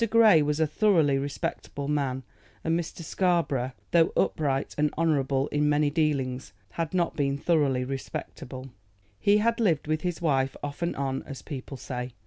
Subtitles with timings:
[0.09, 2.23] Grey was a thoroughly respectable man,
[2.63, 3.03] and Mr.
[3.03, 8.71] Scarborough, though upright and honorable in many dealings, had not been thoroughly respectable.
[9.19, 12.13] He had lived with his wife off and on, as people say.